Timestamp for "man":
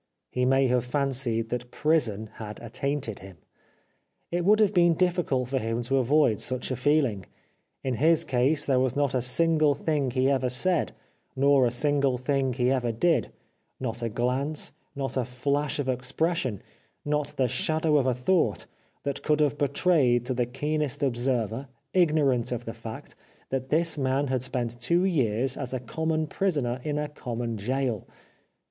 23.99-24.29